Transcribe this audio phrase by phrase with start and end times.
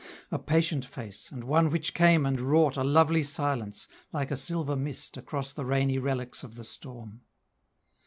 [0.31, 4.75] A patient face, and one which came and wrought A lovely silence, like a silver
[4.75, 7.21] mist, Across the rainy relics of the storm.